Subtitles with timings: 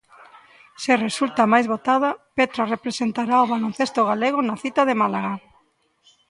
[0.83, 5.33] Se resulta a máis votada, Petra representará o baloncesto galego na cita de Málaga.